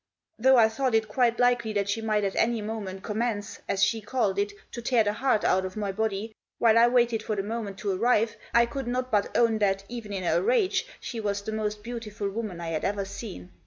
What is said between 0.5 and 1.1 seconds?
I thought it